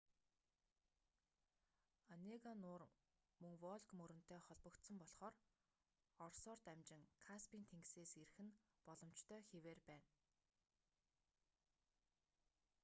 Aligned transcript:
онега 2.15 2.53
нуур 2.63 2.81
мөн 3.41 3.55
волг 3.63 3.85
мөрөнтэй 3.99 4.39
холбогдсон 4.47 4.97
болхоор 4.99 5.35
оросоор 6.27 6.59
дамжин 6.67 7.01
каспийн 7.27 7.65
тэнгисээс 7.69 8.11
ирэх 8.21 8.37
нь 8.45 8.57
боломжтой 8.87 9.39
хэвээр 9.49 9.79
байна 9.89 10.07